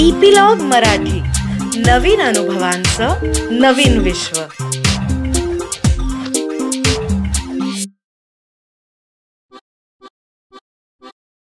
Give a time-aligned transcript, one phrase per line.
[0.00, 1.20] Epilogue Marathi.
[1.80, 3.20] नवीन अनुभवांचं
[3.60, 4.40] नवीन विश्व.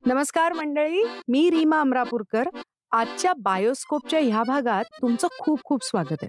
[0.05, 2.49] नमस्कार मंडळी मी रीमा अमरापूरकर.
[2.91, 6.27] आजच्या बायोस्कोपच्या ह्या भागात तुमचं खूप खूप स्वागत आहे.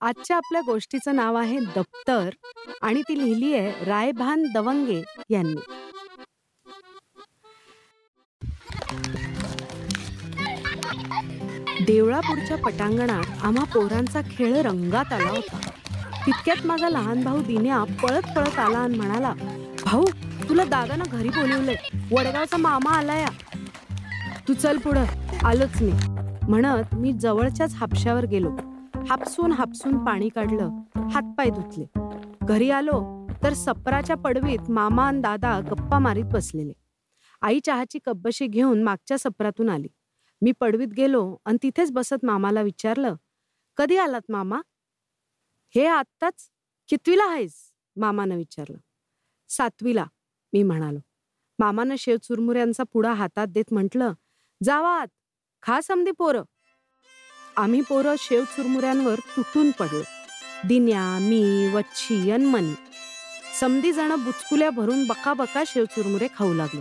[0.00, 2.28] आजच्या आपल्या गोष्टीचं नाव आहे दप्तर
[2.82, 5.60] आणि ती लिहिली आहे रायभान दवंगे यांनी.
[11.88, 15.70] देवळापूरच्या पटांगणात आम्हा पोरांचा खेळ रंगात आला होता.
[16.26, 19.32] तितक्यात माझा लहान भाऊ दिन्या पळत पळत आला आणि म्हणाला
[19.84, 20.04] भाऊ
[20.48, 21.74] तुला दादानं घरी बोलवलंय.
[22.12, 23.24] वडगावचा मामा आलाय.
[24.48, 25.04] तू चल पुढं.
[25.44, 25.92] आलोच मी.
[26.48, 28.50] म्हणत मी जवळच्याच हापशावर गेलो.
[29.08, 30.70] हापसून हापसून पाणी काढलं.
[31.10, 31.86] हातपाय धुतले.
[32.42, 36.72] घरी आलो तर सपराच्या पडवीत मामा आणि दादा गप्पा मारीत बसलेले.
[37.42, 39.88] आई चहाची कब्बशी घेऊन मागच्या सपरातून आली.
[40.42, 43.14] मी पडवीत गेलो आणि तिथेच बसत मामाला विचारलं
[43.76, 44.60] कधी आलात मामा?
[45.74, 46.50] हे आत्ताच
[46.88, 47.52] कितवीला आहेस?
[47.96, 48.76] मामानं विचारलं.
[49.48, 50.04] सातवीला
[50.52, 50.98] मी म्हणालो.
[51.58, 54.12] मामानं शेव चुरमुऱ्यांचा पुडा हातात देत म्हटलं
[54.62, 55.08] जावा आत
[55.62, 56.42] खा समधी पोरं.
[57.56, 60.02] आम्ही पोरं शेव चुरमुऱ्यांवर तुटून पडलो.
[60.68, 62.74] दिन्या मी वच्छी अन मनी.
[63.60, 66.80] समधी जण बुचकुल्या भरून बका बका शेव चुरमुरे खाऊ लागलो.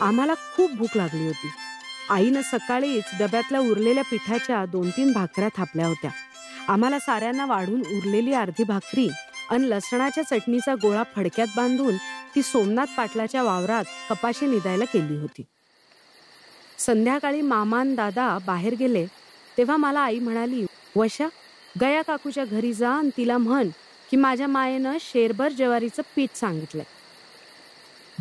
[0.00, 1.48] आम्हाला खूप भूक लागली होती.
[2.10, 6.10] आईनं सकाळीच डब्यातल्या उरलेल्या पिठाच्या दोन तीन भाकऱ्या थापल्या होत्या.
[6.68, 9.08] आम्हाला साऱ्यांना वाढून उरलेली अर्धी भाकरी
[9.50, 11.96] आणि लसणाच्या चटणीचा गोळा फडक्यात बांधून
[12.34, 15.42] ती सोमनाथ पाटलाच्या वावरात कपाशी निदायला केली होती.
[16.78, 19.06] संध्याकाळी मामान दादा बाहेर गेले
[19.58, 20.64] तेव्हा मला आई म्हणाली
[20.96, 21.28] वशा
[21.80, 23.68] गया काकूच्या घरी जा आणि तिला म्हण
[24.10, 26.84] की माझ्या मायेनं शेरभर ज्वारीचं पीठ सांगितलंय.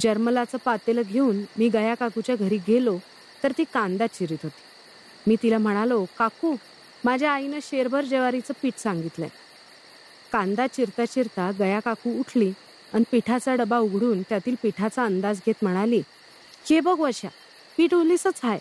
[0.02, 2.98] जर्मलाचं पातेलं घेऊन मी गया काकूच्या घरी गेलो
[3.44, 4.62] तर ती कांदा चिरीत होती.
[5.28, 6.56] मी तिला म्हणालो काकू
[7.06, 9.30] माझ्या आईनं शेरभर ज्वारीचं पीठ सांगितलंय.
[10.32, 12.52] कांदा चिरता चिरता गया काकू उठली
[12.94, 16.02] आणि पिठाचा डबा उघडून त्यातील पिठाचा अंदाज घेत म्हणाली
[16.70, 17.28] हे बघ वशा
[17.78, 18.60] पीठ उलीसच आहे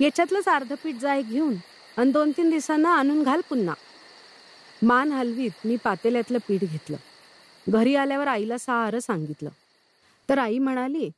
[0.00, 1.54] याच्यातलंच अर्ध पीठ जाय घेऊन
[1.96, 3.74] आणि दोन तीन दिवसांना आणून घाल पुन्हा.
[4.82, 6.96] मान हलवीत मी पातेल्यातलं पीठ घेतलं.
[7.68, 9.50] घरी आल्यावर आईला सारं सांगितलं.
[10.28, 11.10] तर आई म्हणाली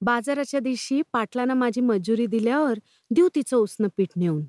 [0.00, 2.78] बाजाराच्या दिवशी पाटलांना माझी मजुरी दिल्यावर
[3.10, 4.44] देऊ तिचं उसनं पीठ नेऊन.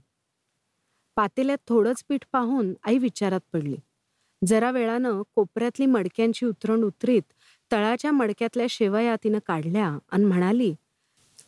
[1.16, 3.76] पातेल्यात थोडंच पीठ पाहून आई विचारात पडली.
[4.48, 7.22] जरा वेळानं कोपऱ्यातली मडक्यांची उतरण उतरीत
[7.72, 10.76] तळाच्या मडक्यातल्या शेवया तिनं काढल्या आणि म्हणाली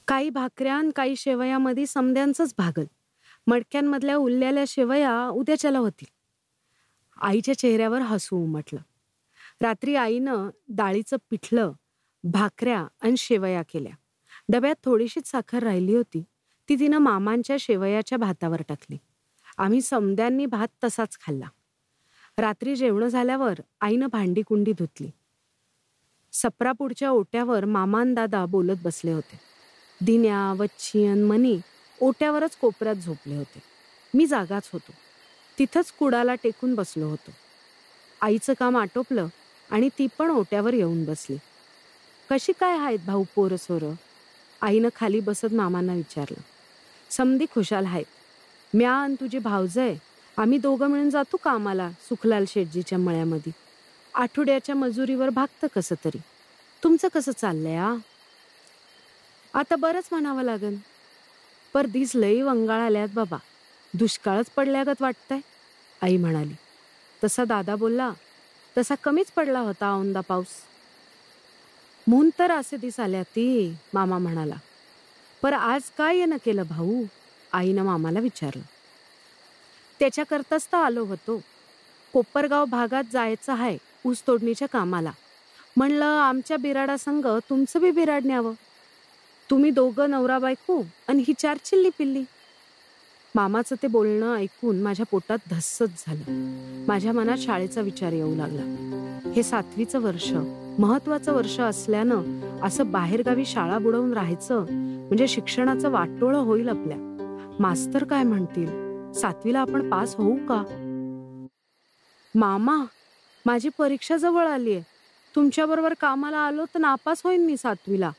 [0.08, 2.84] काही भाकऱ्या आणि काही शेवयामध्ये समद्यांचंच भागल.
[3.48, 6.08] मडक्यांमधल्या उरलेल्या शेवया उद्याच्याला होतील.
[7.22, 8.80] आईच्या चेहऱ्यावर हसू उमटलं.
[9.62, 11.72] रात्री आईनं डाळीचं पिठलं
[12.24, 13.92] भाकऱ्या आणि शेवया केल्या.
[14.50, 16.24] डब्यात थोडीशीच साखर राहिली होती.
[16.70, 18.98] ती तिनं मामांच्या शेवयाच्या भातावर टाकली.
[19.58, 21.46] आम्ही समद्यांनी भात तसाच खाल्ला.
[22.38, 25.12] रात्री जेवण झाल्यावर आईनं भांडी कुंडी धुतली.
[26.32, 29.40] सप्रापूरच्या ओट्यावर मामान दादा बोलत बसले होते.
[30.06, 31.60] दिन्या वच्छी आणि मनी
[32.02, 33.60] ओट्यावरच कोपऱ्यात झोपले होते.
[34.14, 34.92] मी जागाच होतो.
[35.60, 37.32] तिथंच कुडाला टेकून बसलो होतो.
[38.22, 39.28] आईचं काम आटोपलं
[39.70, 41.38] आणि ती पण ओट्यावर येऊन बसली.
[42.32, 43.94] कशी काय आहेत भाऊ पोरं सोरं?
[44.62, 46.42] आईनं खाली बसत मामांना विचारलं.
[47.12, 48.06] समधी खुशाल आहेत.
[48.74, 49.40] म्या आणि तुझे
[49.82, 49.98] आहे.
[50.38, 53.52] आम्ही दोघं मिळून जातो कामाला सुखलाल शेटजीच्या मळ्यामध्ये.
[54.14, 56.18] आठवड्याच्या मजुरीवर भागतं कसं तरी.
[56.84, 57.96] तुमचं कसं चाललंय आ?
[59.54, 60.76] आता बरंच म्हणावं लागन.
[61.74, 63.38] पर दिस लई वंगाळ आल्यात बाबा.
[63.94, 65.40] दुष्काळच पडल्यागत वाटतंय
[66.02, 66.54] आई म्हणाली.
[67.24, 68.12] तसा दादा बोलला
[68.78, 70.48] तसा कमीच पडला होता औंदा पाऊस.
[72.08, 74.56] म्हणून तर असे दिस आल्या ती मामा म्हणाला.
[75.42, 77.04] पर आज काय येणं केलं भाऊ?
[77.54, 78.62] आईनं मामाला विचारलं.
[80.00, 81.42] त्याच्याकरताच तर आलो होतो.
[82.14, 85.12] कोपरगाव भागात जायचं आहे ऊस तोडणीच्या कामाला.
[85.78, 88.54] म्हणलं आमच्या बिराडा संघ तुमचं बी बिराड न्यावं.
[89.50, 92.24] तुम्ही दोघं नवरा बायको आणि ही चार चिल्ली पिल्ली.
[93.38, 96.24] मामाचं ते बोलणं ऐकून माझ्या पोटात धस्सच झालं.
[96.88, 98.62] माझ्या मनात शाळेचा विचार येऊ लागला.
[99.36, 100.32] हे सातवीचं वर्ष
[100.80, 104.66] महत्वाचं वर्ष असल्यानं असं बाहेरगावी शाळा बुडवून राहायचं
[105.08, 106.98] म्हणजे शिक्षणाचं वाटोळं होईल आपल्या.
[107.60, 108.68] मास्तर काय म्हणतील?
[109.14, 110.64] सातवीला आपण पास होऊ का?
[112.36, 112.86] मामा
[113.46, 114.82] माझी परीक्षा जवळ आली आहे
[115.36, 118.12] तुमच्याबरोबर कामाला आलो तर नापास होईन मी सातवीला.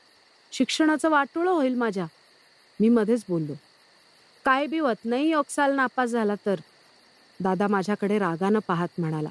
[0.52, 2.06] शिक्षणाचं वाटोळं होईल माझ्या.
[2.80, 3.52] मी मध्येच बोललो.
[4.48, 6.60] काय बी होत नाही ओक्साल नापास झाला तर?
[7.40, 9.28] दादा माझ्याकडे रागानं पाहत म्हणाला.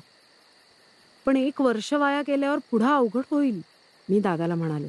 [1.25, 3.62] पण एक वर्ष वाया गेल्यावर पुढं अवघड होईल
[4.10, 4.88] मी दादाला म्हणालो.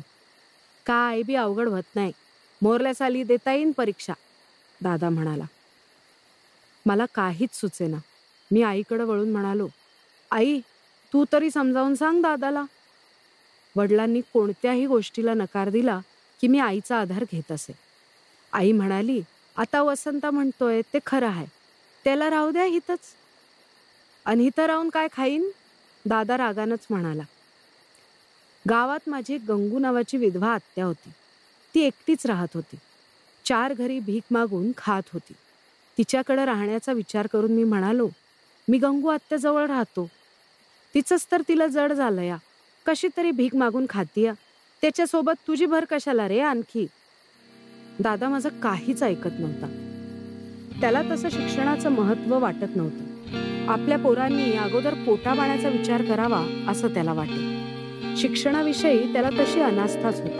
[0.87, 2.13] काय बी अवघड होत नाही.
[2.63, 4.13] मोरल्या साली देता येईन परीक्षा
[4.83, 5.45] दादा म्हणाला.
[6.87, 7.97] मला काहीच सुचेना.
[8.53, 9.69] मी आईकडे वळून म्हणालो
[10.31, 10.61] आई
[11.13, 12.65] तू तरी समजावून सांग दादाला.
[13.77, 16.01] वडिलांनी कोणत्याही गोष्टीला नकार दिला
[16.41, 17.73] की मी आईचा आधार घेत असे.
[18.53, 19.21] आई म्हणाली
[19.59, 21.47] आता वसंत म्हणतोय ते खरं आहे.
[22.05, 22.99] त्याला राहू द्या हितच.
[24.25, 25.51] आणि हिथं राहून काय खाईन?
[26.07, 27.23] दादा रागानच म्हणाला.
[28.71, 31.11] गावात माझी गंगू नावाची विधवा आत्या होती.
[31.75, 32.77] ती एकटीच राहत होती.
[33.45, 35.33] चार घरी भीक मागून खात होती.
[35.99, 38.09] तिच्याकडे राहण्याचा विचार करून मी म्हणालो
[38.69, 40.09] मी गंगू आत्याजवळ राहतो.
[40.95, 42.37] तिचंच तर तिला जड झालं या
[42.87, 44.33] कशी तरी भीक मागून खातीया.
[44.81, 46.87] त्याच्यासोबत तुझी भर कशाला रे आणखी?
[48.03, 49.67] दादा माझं काहीच ऐकत नव्हता.
[50.81, 53.05] त्याला तसं शिक्षणाचं महत्त्व वाटत नव्हतं.
[53.69, 57.59] आपल्या पोरांनी अगोदर पोटाबाण्याचा विचार करावा असं त्याला वाटे
[58.17, 60.39] शिक्षणाविषयी त्याला तशी अनास्थाच होती.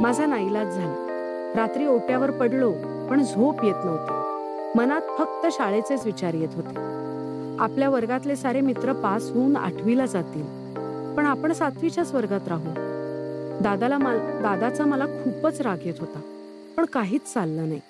[0.00, 1.52] माझा नाईलाज झाला.
[1.56, 2.72] रात्री ओट्यावर पडलो
[3.10, 4.12] पण झोप येत नव्हती.
[4.78, 6.76] मनात फक्त शाळेचेच विचार येत होते.
[7.58, 10.44] आपल्या वर्गातले सारे मित्र पास होऊन आठवीला जातील.
[11.16, 12.72] पण आपण सातवीच्याच वर्गात राहू.
[13.62, 16.20] दादाला मा दादाचा मला खूपच राग येत होता.
[16.78, 17.80] पण काहीच चाललं नाही.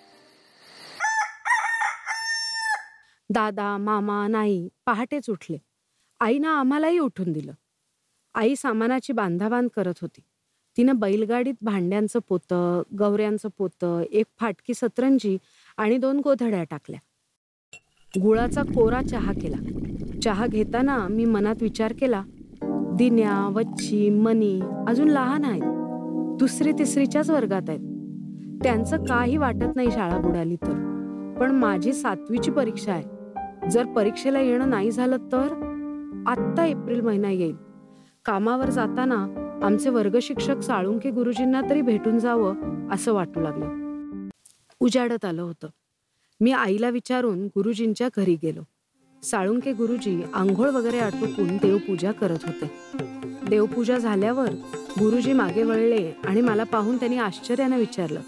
[3.30, 5.58] दादा मामा नाही पहाटेच उठले.
[6.20, 7.52] आईनं आम्हालाही उठून दिलं.
[8.34, 10.20] आई सामानाची बांधाबांध करत होती.
[10.76, 15.38] तिनं बैलगाडीत भांड्यांचं पोतं गवऱ्यांचं पोतं एक फाटकी सतरंजी
[15.76, 17.00] आणि दोन गोधड्या टाकल्या.
[18.22, 19.56] गुळाचा कोरा चहा केला.
[20.24, 22.22] चहा घेताना मी मनात विचार केला
[22.98, 25.62] दिन्या वच्ची मनी अजून लहान आहेत.
[26.38, 27.97] दुसरी तिसरीच्याच वर्गात आहेत.
[28.62, 30.72] त्यांचं काही वाटत नाही शाळा बुडाली तर.
[31.40, 33.04] पण माझी सातवीची परीक्षा आहे.
[33.70, 35.64] जर परीक्षेला येणं नाही झालं तर?
[36.26, 37.56] आत्ता एप्रिल महिना येईल.
[38.24, 39.26] कामावर जाताना
[39.62, 42.54] आमचे वर्ग शिक्षक साळुंके गुरुजींना तरी भेटून जावं
[42.90, 43.68] असं वाटू लागलं.
[44.80, 45.68] उजाडत आलं होतं.
[46.40, 48.60] मी आईला विचारून गुरुजींच्या घरी गेलो.
[49.22, 52.70] साळुंके गुरुजी आंघोळ वगैरे आटोपून देवपूजा करत होते.
[53.48, 54.50] देवपूजा झाल्यावर
[55.00, 58.20] गुरुजी मागे वळले आणि मला पाहून त्यांनी आश्चर्याने विचारलं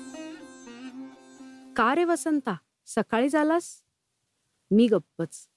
[1.81, 2.55] का रे वसंता?
[2.87, 3.82] सकाळी झालास?
[4.71, 5.49] मी गप्पच.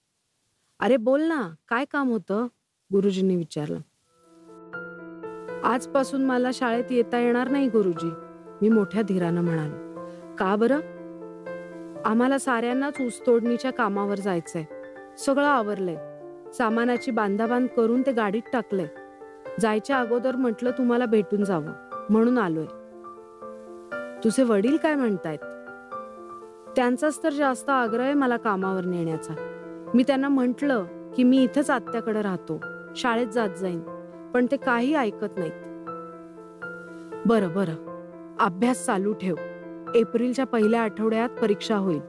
[0.79, 2.45] अरे बोल ना काय काम होतं?
[2.93, 3.79] गुरुजींनी विचारलं.
[5.63, 8.11] आजपासून मला शाळेत येता येणार नाही गुरुजी
[8.61, 10.05] मी मोठ्या धीरानं म्हणालो.
[10.35, 10.79] का बरं?
[12.05, 14.65] आम्हाला साऱ्यांनाच ऊसतोडणीच्या कामावर जायचंय.
[15.17, 15.97] सगळं आवरलंय.
[16.51, 18.87] सामानाची बांधाबांध करून ते गाडीत टाकलंय.
[19.59, 22.65] जायच्या अगोदर म्हटलं तुम्हाला भेटून जावं म्हणून आलोय.
[24.23, 25.39] तुझे वडील काय म्हणतायत?
[26.75, 29.33] त्यांचाच तर जास्त आग्रह आहे मला कामावर नेण्याचा
[29.93, 30.85] मी त्यांना म्हटलं
[31.15, 32.61] की मी इथंच आत्याकडे राहतो.
[32.95, 33.81] शाळेत जात जाईन.
[34.33, 35.51] पण ते काही ऐकत नाहीत.
[37.25, 37.75] बरं बरं.
[38.39, 39.35] अभ्यास चालू ठेव.
[39.95, 41.99] एप्रिलच्या पहिल्या आठवड्यात परीक्षा होईल.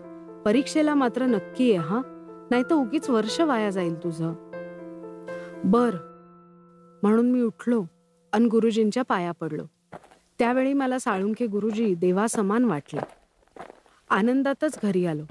[0.44, 2.02] परीक्षेला मात्र नक्की आहे हा?
[2.50, 4.32] नाही तर उगीच वर्ष वाया जाईल तुझं.
[5.64, 5.94] बर.
[7.02, 7.84] म्हणून मी उठलो
[8.32, 9.62] अन गुरुजींच्या पाया पडलो.
[10.38, 13.23] त्यावेळी मला साळुंखे गुरुजी देवासमान वाटले.
[14.14, 15.24] आनंदातच घरी आलो.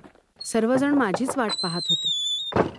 [0.45, 2.09] सर्वजण माझीच वाट पाहत होते.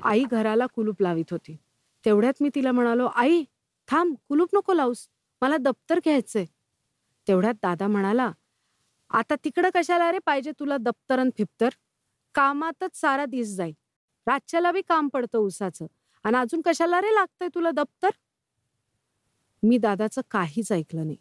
[0.02, 1.56] आई घराला कुलूप लावित होती.
[2.04, 3.44] तेवढ्यात मी तिला म्हणालो आई
[3.88, 5.08] थांब कुलूप नको लावूस
[5.42, 6.44] मला दप्तर घ्यायचंय.
[7.28, 8.32] तेवढ्यात दादा म्हणाला
[9.10, 11.68] आता तिकडं कशाला रे पाहिजे तुला दप्तर आणि फिप्तर?
[12.34, 13.74] कामातच सारा दिस जाईल.
[14.26, 15.86] रातच्याला बी काम पडतं उसाचं.
[16.24, 18.10] आणि अजून कशाला रे लागतंय तुला दप्तर?
[19.62, 21.16] मी दादाचं काहीच ऐकलं नाही.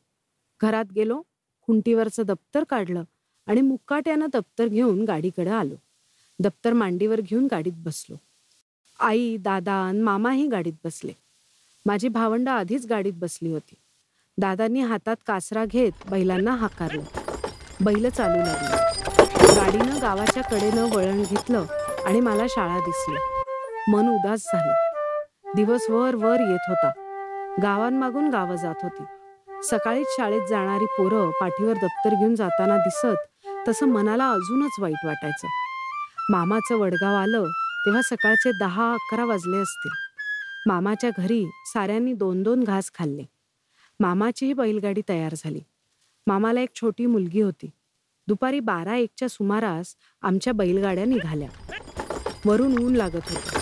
[0.62, 1.22] घरात गेलो
[1.62, 3.04] खुंटीवरचं दप्तर काढलं.
[3.48, 5.76] आणि मुक्काट्यानं दप्तर घेऊन गाडीकडे आलो.
[6.40, 8.16] दप्तर मांडीवर घेऊन गाडीत बसलो.
[9.00, 11.12] आई दादा आणि मामाही गाडीत बसले.
[11.86, 13.76] माझी भावंड आधीच गाडीत बसली होती.
[14.38, 17.04] दादांनी हातात कासरा घेत बैलांना हाकारलं.
[17.84, 18.78] बैल चालू लागली.
[19.56, 21.66] गाडीनं गावाच्या कडेनं वळण घेतलं
[22.06, 23.18] आणि मला शाळा दिसली.
[23.92, 24.74] मन उदास झालं.
[25.56, 26.92] दिवस वर वर येत होता.
[27.64, 29.04] गावांमागून गावं जात होती.
[29.64, 33.33] सकाळीच शाळेत जाणारी पोरं पाठीवर दप्तर घेऊन जाताना दिसत
[33.68, 35.48] तसं मनाला अजूनच वाईट वाटायचं.
[36.30, 37.44] मामाचं वडगाव आलं
[37.86, 39.92] तेव्हा सकाळचे दहा अकरा वाजले असतील.
[40.66, 43.24] मामाच्या घरी साऱ्यांनी दोन दोन घास खाल्ले.
[44.00, 45.62] मामाचीही बैलगाडी तयार झाली.
[46.28, 47.70] मामाला एक छोटी मुलगी होती.
[48.28, 51.50] दुपारी बारा एकच्या सुमारास आमच्या बैलगाड्या निघाल्या.
[52.46, 53.60] वरून ऊन लागत होतं.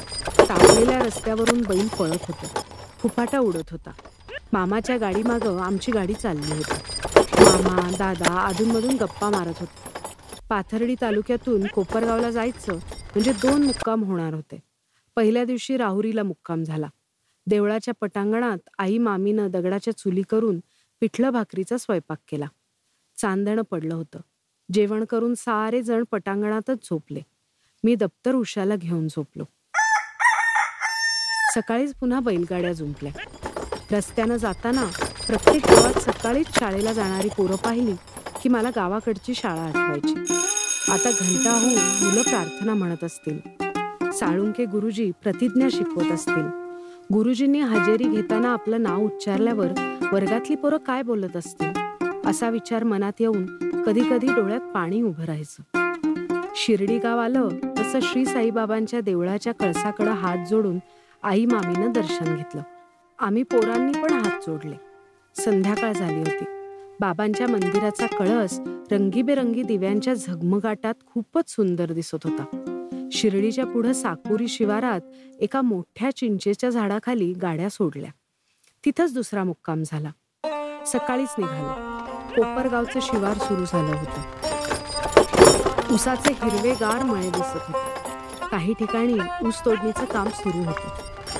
[0.49, 2.47] तापलेल्या रस्त्यावरून बैल पळत होते.
[2.99, 3.91] फुफाटा उडत होता.
[4.53, 7.00] मामाच्या गाडीमागं आमची गाडी चालली होती.
[7.41, 9.91] मामा दादा अधूनमधून गप्पा मारत होते.
[10.49, 14.59] पाथर्डी तालुक्यातून कोपरगावला जायचं म्हणजे दोन मुक्काम होणार होते.
[15.15, 16.87] पहिल्या दिवशी राहुरीला मुक्काम झाला.
[17.47, 20.59] देवळाच्या पटांगणात आई मामीनं दगडाच्या चुली करून
[21.01, 22.45] पिठलं भाकरीचा स्वयंपाक केला.
[23.17, 24.19] चांदणं पडलं होतं.
[24.73, 27.21] जेवण करून सारे जण पटांगणातच झोपले.
[27.83, 29.43] मी दप्तर उशाला घेऊन झोपलो.
[31.55, 33.11] सकाळीच पुन्हा बैलगाड्या जुंपल्या.
[33.91, 34.85] रस्त्यानं जाताना
[35.27, 37.93] प्रत्येक गावात सकाळीच शाळेला जाणारी पोरं पाहिली
[38.43, 40.15] की मला गावाकडची शाळा आठवायची.
[40.91, 41.73] आता घंटा होऊन
[42.03, 43.39] मुलं प्रार्थना म्हणत असतील.
[44.11, 46.45] साळुंके गुरुजी प्रतिज्ञा शिकवत असतील.
[47.13, 49.71] गुरुजींनी हजेरी घेताना आपलं नाव उच्चारल्यावर
[50.11, 51.71] वर्गातली पोरं काय बोलत असतील?
[52.29, 53.45] असा विचार मनात येऊन
[53.85, 55.93] कधी कधी डोळ्यात पाणी उभं राहायचं.
[56.55, 60.79] शिर्डी गाव आलं तसं श्री साईबाबांच्या देवळाच्या कळसाकडं हात जोडून
[61.23, 62.61] आई मामीनं दर्शन घेतलं.
[63.19, 64.90] आम्ही पोरांनी पण हात जोडले.
[65.35, 66.45] संध्याकाळ झाली होती.
[66.99, 68.59] बाबांच्या मंदिराचा कळस
[68.91, 72.45] रंगीबेरंगी दिव्यांच्या झगमगाटात खूपच सुंदर दिसत होता.
[73.11, 75.01] शिर्डीच्या पुढं साकुरी शिवारात
[75.39, 78.11] एका मोठ्या चिंचेच्या झाडाखाली गाड्या सोडल्या.
[78.85, 80.09] तिथंच दुसरा मुक्काम झाला.
[80.85, 82.01] सकाळीच निघालो.
[82.35, 84.21] कोपरगावचं शिवार सुरू झालं होतं.
[85.93, 88.01] उसाचे हिरवेगार मळे दिसत होते.
[88.51, 90.95] काही ठिकाणी ऊस तोडणीचं काम सुरू होतं.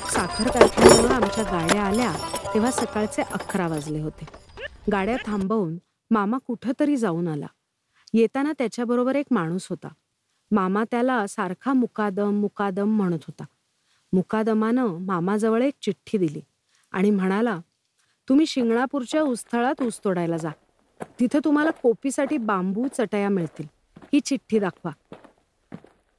[0.10, 2.13] साखर कारखान्यावर आमच्या गाड्या आल्या.
[2.53, 4.27] तेव्हा सकाळचे अकरा वाजले होते.
[4.91, 5.77] गाड्या थांबवून
[6.12, 7.46] मामा कुठं तरी जाऊन आला.
[8.13, 9.88] येताना त्याच्याबरोबर एक माणूस होता.
[10.51, 13.43] मामा त्याला सारखा मुकादम मुकादम म्हणत होता.
[14.13, 16.41] मुकादमानं मामाजवळ एक चिठ्ठी दिली
[16.91, 17.60] आणि म्हणाला
[18.29, 20.50] तुम्ही शिंगणापूरच्या उस्थळात ऊस तोडायला जा.
[21.20, 23.67] तिथं तुम्हाला कोपीसाठी बांबू चटया मिळतील.
[24.13, 24.91] ही चिठ्ठी दाखवा.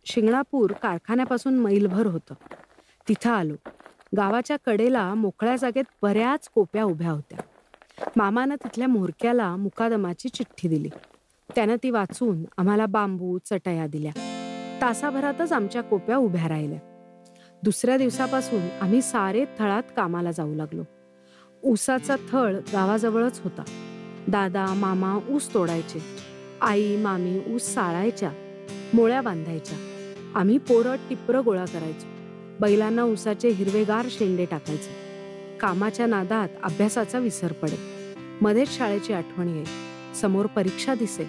[0.04, 2.34] शिंगणापूर कारखान्यापासून मैलभर होतं.
[3.08, 3.54] तिथं आलो.
[4.16, 7.38] गावाच्या कडेला मोकळ्या जागेत बऱ्याच कोप्या उभ्या होत्या.
[8.16, 10.88] मामानं तिथल्या मोरक्याला मुकादमाची चिठ्ठी दिली.
[11.54, 14.12] त्यानं ती वाचून आम्हाला बांबू चटया दिल्या.
[14.82, 16.78] तासाभरातच आमच्या कोप्या उभ्या राहिल्या.
[17.62, 20.82] दुसऱ्या दिवसापासून आम्ही सारे थळात कामाला जाऊ लागलो.
[21.62, 23.62] ऊसाचा थळ गावाजवळच होता.
[24.28, 26.02] दादा मामा ऊस तोडायचे.
[26.60, 28.32] आई मामी ऊस साळायच्या.
[28.94, 29.78] मोळ्या बांधायच्या.
[30.34, 32.21] आम्ही पोरं टिपरं गोळा करायचो.
[32.62, 34.90] बैलांना उसाचे हिरवेगार शेंडे टाकायचे.
[35.60, 37.76] कामाच्या नादात अभ्यासाचा विसर पडे
[38.40, 39.66] मध्येच शाळेची आठवण येईल.
[40.20, 41.24] समोर परीक्षा दिसे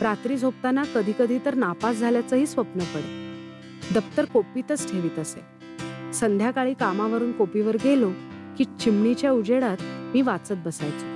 [0.00, 7.32] रात्री झोपताना कधी कधी तर नापास झाल्याचंही स्वप्न पडे दप्तर कोपीतच ठेवीत असे संध्याकाळी कामावरून
[7.32, 8.10] कोपीवर गेलो
[8.58, 11.06] की चिमणीच्या उजेडात मी वाचत बसायचो.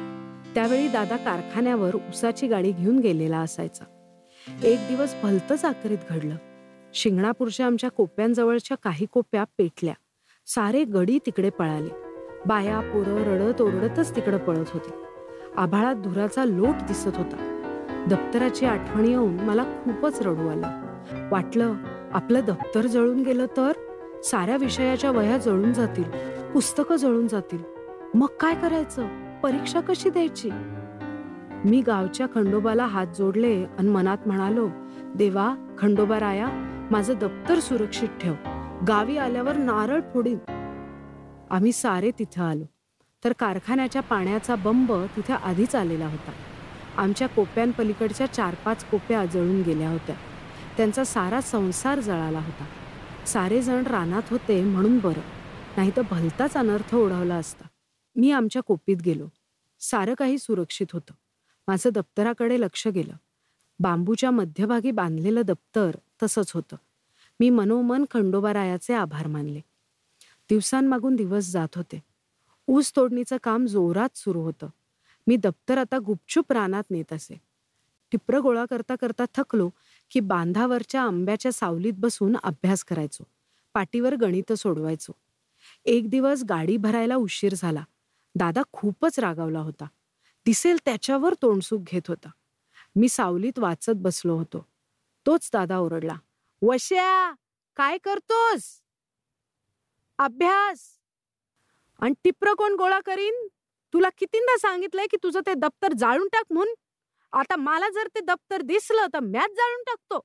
[0.55, 3.85] त्यावेळी दादा कारखान्यावर उसाची गाडी घेऊन गेलेला असायचा.
[4.65, 6.37] एक दिवस भलतच आकरीत घडलं.
[6.95, 9.95] शिंगणापूरच्या आमच्या कोप्यांजवळच्या काही कोप्या पेटल्या.
[10.47, 11.89] सारे गडी तिकडे पळाले.
[12.47, 14.91] बाया पोरं रडत ओरडतच तिकडे पळत होते.
[15.57, 17.57] आभाळात धुराचा लोट दिसत होता.
[18.11, 20.81] दप्तराची आठवण येऊन मला खूपच रडू आलं.
[21.31, 21.75] वाटलं
[22.13, 23.73] आपलं दप्तर जळून गेलं तर?
[24.25, 26.05] साऱ्या विषयाच्या वया जळून जातील
[26.53, 27.59] पुस्तकं जळून जातील.
[28.15, 29.07] मग काय करायचं?
[29.41, 30.51] परीक्षा कशी द्यायची?
[31.65, 34.69] मी गावच्या खंडोबाला हात जोडले आणि मनात म्हणालो
[35.15, 36.49] देवा खंडोबा राया
[36.91, 38.35] माझं दप्तर सुरक्षित ठेव.
[38.89, 40.39] गावी आल्यावर नारळ फोडीन.
[41.51, 42.65] आम्ही सारे तिथं आलो.
[43.25, 46.33] तर कारखान्याच्या पाण्याचा बंब तिथे आधीच आलेला होता.
[46.97, 50.17] आमच्या कोप्यांपलीकडच्या चार पाच कोप्या जळून गेल्या होत्या.
[50.77, 52.65] त्यांचा सारा संसार जळाला होता.
[53.27, 55.21] सारे जण रानात होते म्हणून बरं.
[55.77, 57.65] नाही तर भलताच अनर्थ ओढवला असता.
[58.17, 59.27] मी आमच्या कोपीत गेलो.
[59.81, 61.13] सारं काही सुरक्षित होतं.
[61.69, 63.15] माझं दप्तराकडे लक्ष गेलं.
[63.79, 65.91] बांबूच्या मध्यभागी बांधलेलं दप्तर
[66.23, 66.77] तसंच होतं.
[67.41, 69.61] मी मनोमन खंडोबारायाचे आभार मानले.
[70.51, 72.03] दिवसांमागून दिवस जात होते.
[72.69, 74.69] ऊस तोडणीचं काम जोरात सुरू होतं.
[75.27, 77.41] मी दप्तर आता गुपचूप रानात नेत असे.
[78.13, 79.71] टिप्र गोळा करता करता थकलो
[80.11, 83.25] की बांधावरच्या आंब्याच्या सावलीत बसून अभ्यास करायचो.
[83.75, 85.13] पाटीवर गणित सोडवायचो.
[85.85, 87.85] एक दिवस गाडी भरायला उशीर झाला.
[88.35, 89.85] दादा खूपच रागावला होता.
[90.47, 92.29] दिसेल त्याच्यावर तोंडसूक घेत होता.
[92.97, 94.67] मी सावलीत वाचत बसलो होतो.
[95.27, 96.15] तोच दादा ओरडला.
[96.63, 97.35] वश्या
[97.77, 98.83] काय करतोस?
[100.19, 100.79] अभ्यास.
[101.99, 103.49] आणि टिप्र कोण गोळा करीन?
[103.93, 106.75] तुला कितींदा सांगितलंय की तुझं ते दप्तर जाळून टाक म्हणून.
[107.33, 110.21] आता मला जर ते दप्तर दिसलं तर मॅच जाळून टाकतो.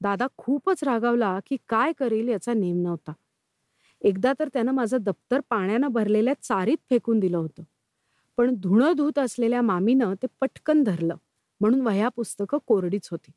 [0.00, 3.12] दादा खूपच रागावला की काय करील याचा नेम नव्हता.
[4.02, 7.62] एकदा तर त्यानं माझं दप्तर पाण्यानं भरलेल्या चारीत फेकून दिलं होतं.
[8.36, 11.14] पण धुणं धुत असलेल्या मामीनं ते पटकन धरलं.
[11.60, 13.30] म्हणून वह्या पुस्तकं कोरडीच होती.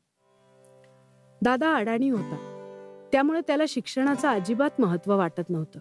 [1.42, 2.36] दादा अडाणी होता.
[3.12, 5.78] त्यामुळे त्याला शिक्षणाचं अजिबात महत्त्व वाटत नव्हतं.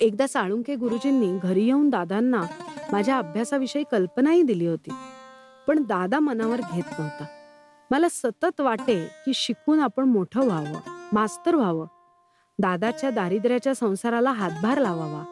[0.00, 2.42] एकदा साळुंके गुरुजींनी घरी येऊन दादांना
[2.92, 4.90] माझ्या अभ्यासाविषयी कल्पनाही दिली होती.
[5.68, 7.24] पण दादा मनावर घेत नव्हता.
[7.90, 11.86] मला सतत वाटे की शिकून आपण मोठं व्हावं मास्तर व्हावं.
[12.58, 15.24] दादाच्या दारिद्र्याच्या संसाराला हातभार लावावा.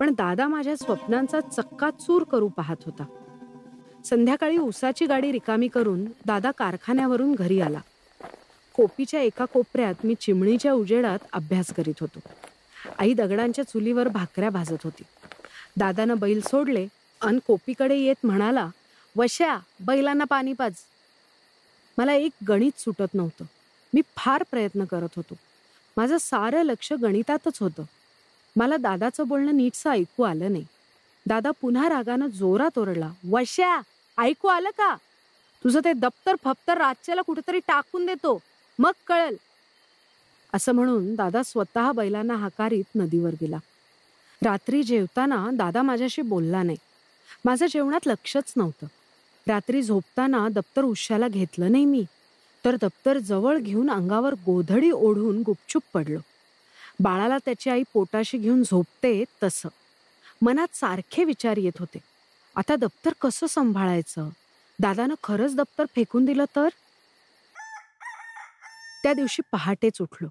[0.00, 3.04] पण दादा माझ्या स्वप्नांचा चक्काचूर करू पाहत होता.
[4.04, 7.80] संध्याकाळी उसाची गाडी रिकामी करून दादा कारखान्यावरून घरी आला.
[8.78, 12.18] कोपीच्या एका कोपऱ्यात मी चिमणीच्या उजेडात अभ्यास करीत होतो.
[12.98, 15.02] आई दगडांच्या चुलीवर भाकऱ्या भाजत होती.
[15.76, 16.86] दादानं बैल सोडले
[17.20, 18.68] अन कोपीकडे येत म्हणाला
[19.16, 20.72] वश्या बैलांना पाणी पाज.
[21.98, 23.44] मला एक गणित सुटत नव्हतं.
[23.94, 25.34] मी फार प्रयत्न करत होतो.
[25.96, 27.82] माझं सारं लक्ष गणितातच होतं.
[28.56, 30.64] मला दादाचं बोलणं नीटसं ऐकू आलं नाही.
[31.26, 33.80] दादा पुन्हा रागानं जोरात ओरडला वश्या
[34.18, 34.96] ऐकू आलं का?
[35.64, 38.42] तुझं ते दप्तर फप्तर रातच्याला कुठेतरी टाकून देतो.
[38.78, 39.34] मग कळल.
[40.52, 43.56] असं म्हणून दादा स्वतः बैलांना हाकारीत नदीवर गेला.
[44.44, 46.76] रात्री जेवताना दादा माझ्याशी बोलला नाही.
[47.44, 48.86] माझं जेवणात लक्षच नव्हतं.
[49.48, 52.04] रात्री झोपताना दप्तर उश्याला घेतलं नाही मी
[52.64, 56.18] तर दप्तर जवळ घेऊन अंगावर गोधडी ओढून गुपचूप पडलो.
[57.00, 59.68] बाळाला त्याची आई पोटाशी घेऊन झोपते तसं.
[60.42, 61.98] मनात सारखे विचार येत होते.
[62.54, 64.28] आता दप्तर कसं सांभाळायचं?
[64.80, 66.68] दादानं खरंच दप्तर फेकून दिलं तर?
[69.02, 70.28] त्या दिवशी पहाटेच उठलो.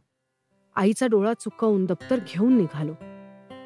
[0.75, 2.93] आईचा डोळा चुकवून दप्तर घेऊन निघालो.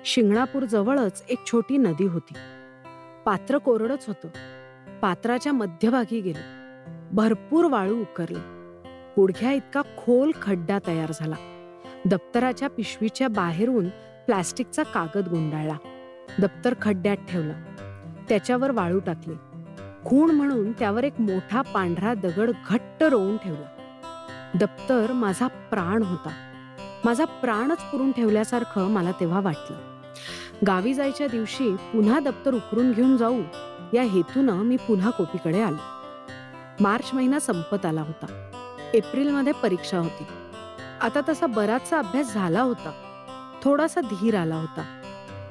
[0.05, 2.33] शिंगणापूर जवळच एक छोटी नदी होती.
[3.25, 4.27] पात्र कोरडच होतं.
[4.99, 6.61] पात्राच्या मध्यभागी गेलो.
[7.11, 8.39] भरपूर वाळू उकरली.
[9.17, 11.35] गुडघ्या इतका खोल खड्डा तयार झाला.
[12.05, 13.89] दप्तराच्या पिशवीच्या बाहेरून
[14.25, 15.77] प्लास्टिकचा कागद गुंडाळला.
[16.41, 17.53] दप्तर खड्ड्यात ठेवलं.
[18.29, 19.33] त्याच्यावर वाळू टाकली.
[20.05, 23.80] खूण म्हणून त्यावर एक मोठा पांढरा दगड घट्ट रोवून ठेवला.
[24.59, 26.29] दप्तर माझा प्राण होता.
[27.05, 29.77] माझा प्राणच पुरून ठेवल्यासारखं मला तेव्हा वाटलं.
[30.67, 33.41] गावी जायच्या दिवशी पुन्हा दप्तर उकरून घेऊन जाऊ
[33.93, 35.77] या हेतूनं मी पुन्हा कोपीकडे आलो.
[36.79, 38.51] मार्च महिना संपत आला होता.
[38.93, 40.23] एप्रिलमध्ये परीक्षा होती.
[41.01, 42.91] आता तसा बराचसा अभ्यास झाला होता.
[43.63, 45.01] थोडासा धीर आला होता.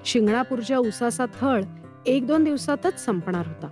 [0.04, 1.62] शिंगणापूरच्या उसाचा थळ
[2.06, 3.68] एक दोन दिवसातच संपणार होता.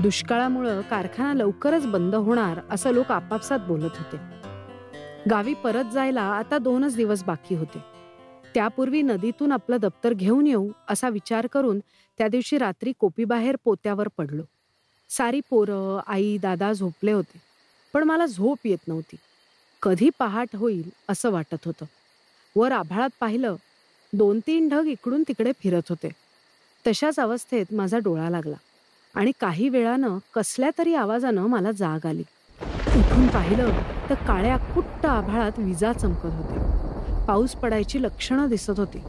[0.00, 4.39] दुष्काळामुळं कारखाना लवकरच बंद होणार असं लोक आपापसात बोलत होते.
[5.28, 7.78] गावी परत जायला आता दोनच दिवस बाकी होते.
[8.54, 11.78] त्यापूर्वी नदीतून आपलं दप्तर घेऊन येऊ असा विचार करून
[12.18, 14.42] त्या दिवशी रात्री कोपीबाहेर पोत्यावर पडलो.
[15.10, 17.40] सारी पोरं आई दादा झोपले होते
[17.94, 19.16] पण मला झोप येत नव्हती.
[19.82, 21.84] कधी पहाट होईल असं वाटत होतं.
[22.56, 23.56] वर आभाळात पाहिलं
[24.12, 26.08] दोन तीन ढग इकडून तिकडे फिरत होते.
[26.86, 28.56] तशाच अवस्थेत माझा डोळा लागला
[29.14, 32.22] आणि काही वेळानं कसल्या तरी आवाजानं मला जाग आली.
[32.98, 33.70] उठून पाहिलं
[34.10, 36.58] तर काळ्या कुट्ट आभाळात विजा चमकत होते.
[37.26, 39.02] पाऊस पडायची लक्षणं दिसत होती.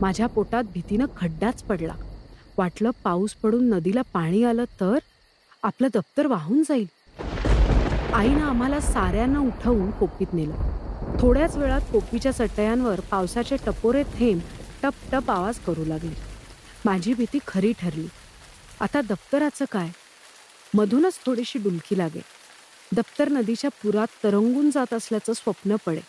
[0.00, 1.94] माझ्या पोटात भीतीनं खड्डाच पडला.
[2.58, 4.98] वाटलं पाऊस पडून नदीला पाणी आलं तर
[5.62, 6.86] आपलं दप्तर वाहून जाईल.
[8.14, 10.54] आईनं आम्हाला साऱ्यांना उठवून कोपीत नेलं.
[11.20, 14.40] थोड्याच वेळात कोपीच्या चटयांवर पावसाचे टपोरे थेंब
[14.82, 16.14] टप टप आवाज करू लागले.
[16.84, 18.08] माझी भीती खरी ठरली.
[18.80, 19.88] आता दप्तराचं काय?
[20.74, 22.39] मधूनच थोडीशी डुलकी लागेल.
[22.96, 26.00] दप्तर नदीच्या पुरात तरंगून जात असल्याचं स्वप्न पडे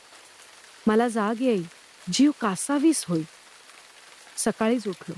[0.88, 1.65] मला जाग येईल.
[2.13, 3.24] जीव कासावीस होई
[4.38, 5.15] सकाळीच उठलो.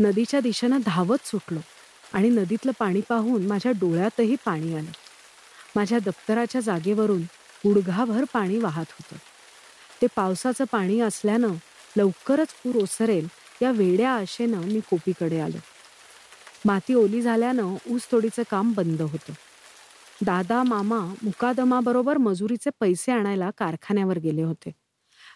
[0.00, 1.60] नदीच्या दिशेनं धावत सुटलो
[2.12, 4.90] आणि नदीतलं पाणी पाहून माझ्या डोळ्यातही पाणी आलं.
[5.76, 7.22] माझ्या दप्तराच्या जागेवरून
[7.64, 9.16] गुडघाभर पाणी वाहत होतं.
[10.02, 11.52] ते पावसाचं पाणी असल्यानं
[11.96, 13.28] लवकरच पूर ओसरेल
[13.62, 15.58] या वेड्या आशेनं मी कोपीकडे आलो.
[16.64, 19.32] माती ओली झाल्यानं ऊसतोडीचं काम बंद होतं.
[20.24, 24.70] दादा मामा मुकादमाबरोबर मजुरीचे पैसे आणायला कारखान्यावर गेले होते.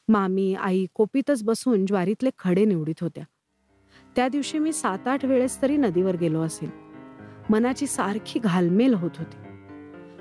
[0.08, 3.24] मामी आई कोपीतच बसून ज्वारीतले खडे निवडीत होत्या.
[4.16, 6.70] त्या दिवशी मी सात आठ वेळेस तरी नदीवर गेलो असेल.
[7.50, 9.36] मनाची सारखी घालमेल होत होती.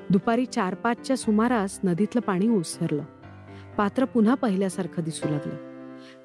[0.10, 3.04] दुपारी चार पाचच्या सुमारास नदीतलं पाणी ओसरलं.
[3.78, 5.56] पात्र पुन्हा पहिल्यासारखं दिसू लागलं.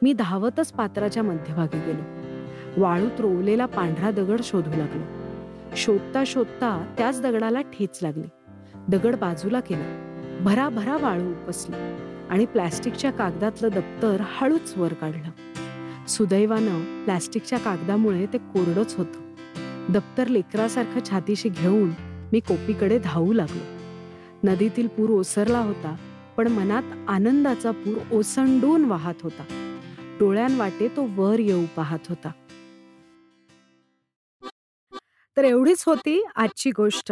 [0.02, 2.02] मी धावतच पात्राच्या मध्यभागी गेलो.
[2.82, 5.23] वाळूत रोवलेला पांढरा दगड शोधू लागलो.
[5.76, 8.28] शोधता शोधता त्याच दगडाला ठेच लागली.
[8.88, 10.00] दगड बाजूला केला.
[10.40, 11.76] भराभरा वाळू उपसली
[12.30, 15.30] आणि प्लॅस्टिकच्या कागदातलं दप्तर हळूच वर काढलं.
[16.06, 19.34] सुदैवानं प्लॅस्टिकच्या कागदामुळे ते कोरडच होतं.
[19.92, 21.90] दप्तर लेकरासारखं छातीशी घेऊन
[22.32, 23.84] मी कोपीकडे धावू लागलो.
[24.50, 25.96] नदीतील पूर ओसरला होता
[26.36, 29.42] पण मनात आनंदाचा पूर ओसंडून वाहत होता.
[30.20, 32.28] डोळ्यांवाटे तो वर येऊ पाहत होता.
[35.37, 37.11] तर एवढीच होती आजची गोष्ट